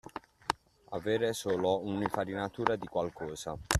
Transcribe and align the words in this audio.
Avere 0.89 1.31
solo 1.33 1.85
un'infarinatura 1.85 2.75
di 2.75 2.87
qualcosa. 2.87 3.55